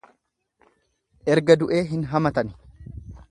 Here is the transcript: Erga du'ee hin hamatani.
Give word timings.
Erga 1.35 1.57
du'ee 1.63 1.83
hin 1.91 2.07
hamatani. 2.15 2.57